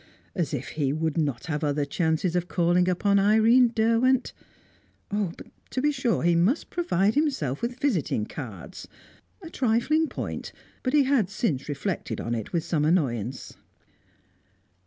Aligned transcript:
As 0.33 0.51
if 0.51 0.69
he 0.69 0.91
would 0.91 1.15
not 1.15 1.45
have 1.45 1.63
other 1.63 1.85
chances 1.85 2.35
of 2.35 2.47
calling 2.47 2.89
upon 2.89 3.19
Irene 3.19 3.67
Derwent! 3.75 4.33
Ah, 5.11 5.31
but, 5.37 5.49
to 5.69 5.79
be 5.79 5.91
sure, 5.91 6.23
he 6.23 6.33
must 6.33 6.71
provide 6.71 7.13
himself 7.13 7.61
with 7.61 7.77
visiting 7.79 8.25
cards. 8.25 8.87
A 9.43 9.49
trifling 9.51 10.07
point, 10.07 10.53
but 10.81 10.93
he 10.93 11.03
had 11.03 11.29
since 11.29 11.69
reflected 11.69 12.19
on 12.19 12.33
it 12.33 12.51
with 12.51 12.63
some 12.63 12.83
annoyance. 12.83 13.55